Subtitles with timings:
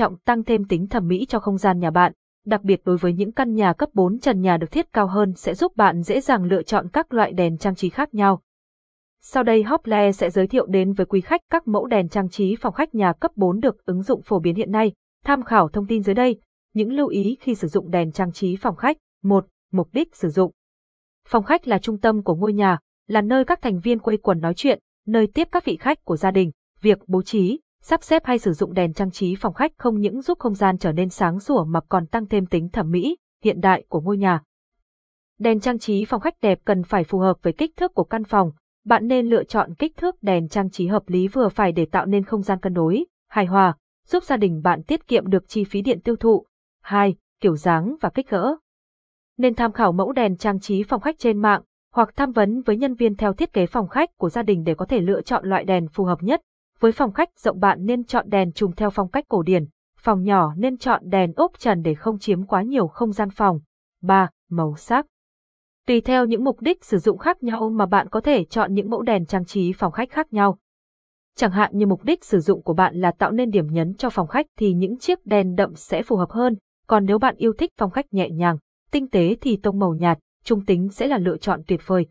[0.00, 2.12] trọng tăng thêm tính thẩm mỹ cho không gian nhà bạn.
[2.46, 5.32] Đặc biệt đối với những căn nhà cấp 4 trần nhà được thiết cao hơn
[5.36, 8.42] sẽ giúp bạn dễ dàng lựa chọn các loại đèn trang trí khác nhau.
[9.22, 12.56] Sau đây Hople sẽ giới thiệu đến với quý khách các mẫu đèn trang trí
[12.56, 14.92] phòng khách nhà cấp 4 được ứng dụng phổ biến hiện nay.
[15.24, 16.40] Tham khảo thông tin dưới đây.
[16.74, 18.96] Những lưu ý khi sử dụng đèn trang trí phòng khách.
[19.22, 19.46] 1.
[19.72, 20.52] Mục đích sử dụng.
[21.28, 22.78] Phòng khách là trung tâm của ngôi nhà,
[23.08, 26.16] là nơi các thành viên quây quần nói chuyện, nơi tiếp các vị khách của
[26.16, 26.50] gia đình.
[26.80, 30.22] Việc bố trí, sắp xếp hay sử dụng đèn trang trí phòng khách không những
[30.22, 33.60] giúp không gian trở nên sáng sủa mà còn tăng thêm tính thẩm mỹ, hiện
[33.60, 34.42] đại của ngôi nhà.
[35.38, 38.24] Đèn trang trí phòng khách đẹp cần phải phù hợp với kích thước của căn
[38.24, 38.52] phòng,
[38.84, 42.06] bạn nên lựa chọn kích thước đèn trang trí hợp lý vừa phải để tạo
[42.06, 43.76] nên không gian cân đối, hài hòa,
[44.06, 46.46] giúp gia đình bạn tiết kiệm được chi phí điện tiêu thụ.
[46.82, 47.14] 2.
[47.40, 48.54] Kiểu dáng và kích cỡ.
[49.38, 51.62] Nên tham khảo mẫu đèn trang trí phòng khách trên mạng,
[51.94, 54.74] hoặc tham vấn với nhân viên theo thiết kế phòng khách của gia đình để
[54.74, 56.40] có thể lựa chọn loại đèn phù hợp nhất.
[56.80, 59.64] Với phòng khách rộng bạn nên chọn đèn trùng theo phong cách cổ điển,
[59.98, 63.60] phòng nhỏ nên chọn đèn ốp trần để không chiếm quá nhiều không gian phòng.
[64.02, 64.28] 3.
[64.50, 65.06] Màu sắc
[65.86, 68.90] Tùy theo những mục đích sử dụng khác nhau mà bạn có thể chọn những
[68.90, 70.58] mẫu đèn trang trí phòng khách khác nhau.
[71.36, 74.10] Chẳng hạn như mục đích sử dụng của bạn là tạo nên điểm nhấn cho
[74.10, 77.52] phòng khách thì những chiếc đèn đậm sẽ phù hợp hơn, còn nếu bạn yêu
[77.58, 78.56] thích phong cách nhẹ nhàng,
[78.90, 82.06] tinh tế thì tông màu nhạt, trung tính sẽ là lựa chọn tuyệt vời.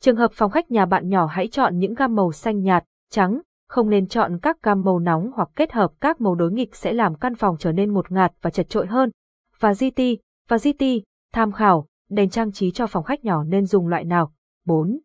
[0.00, 3.40] Trường hợp phòng khách nhà bạn nhỏ hãy chọn những gam màu xanh nhạt, trắng,
[3.68, 6.92] không nên chọn các gam màu nóng hoặc kết hợp các màu đối nghịch sẽ
[6.92, 9.10] làm căn phòng trở nên một ngạt và chật trội hơn.
[9.60, 10.02] Và GT,
[10.48, 10.84] và GT,
[11.32, 14.32] tham khảo, đèn trang trí cho phòng khách nhỏ nên dùng loại nào?
[14.66, 14.98] 4.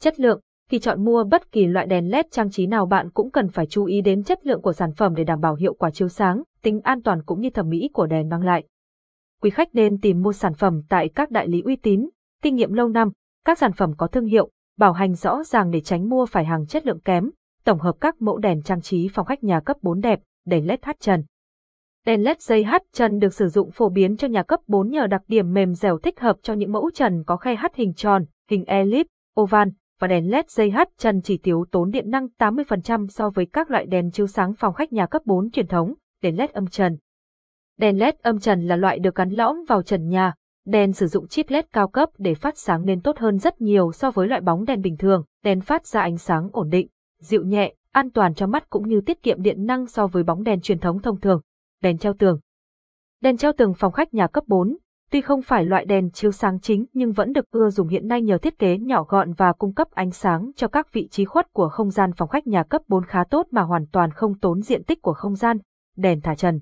[0.00, 3.30] Chất lượng Khi chọn mua bất kỳ loại đèn LED trang trí nào bạn cũng
[3.30, 5.90] cần phải chú ý đến chất lượng của sản phẩm để đảm bảo hiệu quả
[5.90, 8.64] chiếu sáng, tính an toàn cũng như thẩm mỹ của đèn mang lại.
[9.42, 12.08] Quý khách nên tìm mua sản phẩm tại các đại lý uy tín,
[12.42, 13.10] kinh nghiệm lâu năm,
[13.44, 16.66] các sản phẩm có thương hiệu, bảo hành rõ ràng để tránh mua phải hàng
[16.66, 17.30] chất lượng kém,
[17.64, 20.78] tổng hợp các mẫu đèn trang trí phòng khách nhà cấp 4 đẹp, đèn LED
[20.82, 21.24] hát trần.
[22.06, 25.06] Đèn LED dây hắt trần được sử dụng phổ biến cho nhà cấp 4 nhờ
[25.06, 28.24] đặc điểm mềm dẻo thích hợp cho những mẫu trần có khe hắt hình tròn,
[28.50, 29.06] hình elip,
[29.40, 29.68] oval
[30.00, 33.70] và đèn LED dây hắt trần chỉ thiếu tốn điện năng 80% so với các
[33.70, 36.96] loại đèn chiếu sáng phòng khách nhà cấp 4 truyền thống, đèn LED âm trần.
[37.78, 40.34] Đèn LED âm trần là loại được gắn lõm vào trần nhà,
[40.66, 43.92] đèn sử dụng chip LED cao cấp để phát sáng nên tốt hơn rất nhiều
[43.92, 46.88] so với loại bóng đèn bình thường, đèn phát ra ánh sáng ổn định,
[47.24, 50.42] dịu nhẹ, an toàn cho mắt cũng như tiết kiệm điện năng so với bóng
[50.42, 51.40] đèn truyền thống thông thường
[51.82, 52.40] đèn treo tường.
[53.20, 54.76] Đèn treo tường phòng khách nhà cấp 4,
[55.10, 58.22] tuy không phải loại đèn chiếu sáng chính nhưng vẫn được ưa dùng hiện nay
[58.22, 61.52] nhờ thiết kế nhỏ gọn và cung cấp ánh sáng cho các vị trí khuất
[61.52, 64.62] của không gian phòng khách nhà cấp 4 khá tốt mà hoàn toàn không tốn
[64.62, 65.58] diện tích của không gian.
[65.96, 66.60] Đèn thả trần.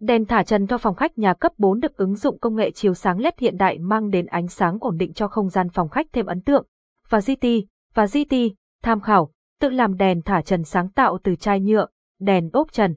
[0.00, 2.94] Đèn thả trần cho phòng khách nhà cấp 4 được ứng dụng công nghệ chiếu
[2.94, 6.06] sáng LED hiện đại mang đến ánh sáng ổn định cho không gian phòng khách
[6.12, 6.66] thêm ấn tượng.
[7.08, 7.46] Và GT,
[7.94, 8.36] và GT,
[8.82, 9.30] tham khảo,
[9.62, 11.86] tự làm đèn thả trần sáng tạo từ chai nhựa,
[12.20, 12.94] đèn ốp trần.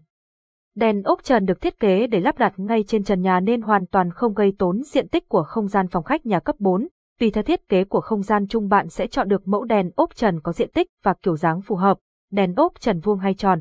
[0.76, 3.86] Đèn ốp trần được thiết kế để lắp đặt ngay trên trần nhà nên hoàn
[3.86, 6.88] toàn không gây tốn diện tích của không gian phòng khách nhà cấp 4.
[7.20, 10.16] Tùy theo thiết kế của không gian chung bạn sẽ chọn được mẫu đèn ốp
[10.16, 11.98] trần có diện tích và kiểu dáng phù hợp,
[12.32, 13.60] đèn ốp trần vuông hay tròn.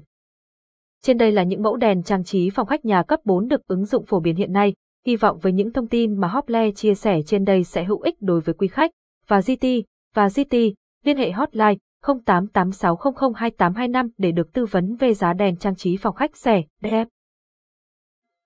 [1.03, 3.85] Trên đây là những mẫu đèn trang trí phòng khách nhà cấp 4 được ứng
[3.85, 4.75] dụng phổ biến hiện nay.
[5.07, 8.17] Hy vọng với những thông tin mà Hople chia sẻ trên đây sẽ hữu ích
[8.21, 8.91] đối với quý khách.
[9.29, 9.67] Và GT,
[10.15, 10.55] và GT,
[11.05, 16.37] liên hệ hotline 0886002825 để được tư vấn về giá đèn trang trí phòng khách
[16.37, 17.09] rẻ, đẹp.